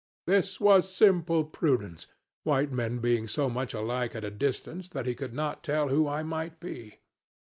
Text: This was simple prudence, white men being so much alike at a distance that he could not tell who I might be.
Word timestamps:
This 0.25 0.59
was 0.59 0.91
simple 0.91 1.43
prudence, 1.43 2.07
white 2.41 2.71
men 2.71 2.97
being 2.97 3.27
so 3.27 3.51
much 3.51 3.75
alike 3.75 4.15
at 4.15 4.23
a 4.25 4.31
distance 4.31 4.89
that 4.89 5.05
he 5.05 5.13
could 5.13 5.35
not 5.35 5.63
tell 5.63 5.89
who 5.89 6.07
I 6.07 6.23
might 6.23 6.59
be. 6.59 6.97